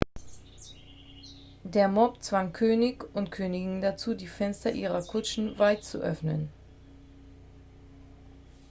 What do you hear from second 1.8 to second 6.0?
mob zwang könig und königin dazu die fenster ihrer kutschen weit zu